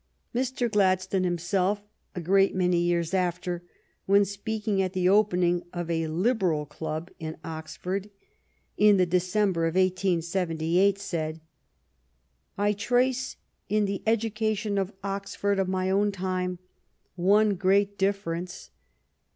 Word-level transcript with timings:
Mr. 0.33 0.67
Gladstone 0.67 1.25
him 1.25 1.37
self, 1.37 1.83
a 2.15 2.21
great 2.21 2.55
many 2.55 2.79
years 2.79 3.13
after, 3.13 3.61
when 4.07 4.25
speaking 4.25 4.81
at 4.81 4.93
the 4.93 5.07
opening 5.07 5.61
of 5.73 5.91
a 5.91 6.07
Liberal 6.07 6.65
club 6.65 7.11
in 7.19 7.37
Oxford 7.43 8.09
in 8.77 8.97
the 8.97 9.05
December 9.05 9.67
of 9.67 9.75
1878, 9.75 10.97
said: 10.97 11.39
"I 12.57 12.73
trace 12.73 13.35
in 13.69 13.85
the 13.85 14.01
educa 14.07 14.57
tion 14.57 14.79
of 14.79 14.91
Oxford 15.03 15.59
of 15.59 15.67
my 15.67 15.91
own 15.91 16.11
time 16.11 16.57
one 17.15 17.53
great 17.53 17.99
differ 17.99 18.31
ETON 18.31 18.37
AND 18.39 18.47
OXFORD 18.47 18.71
1 18.71 18.71
9 18.71 18.71
ence. 18.71 18.71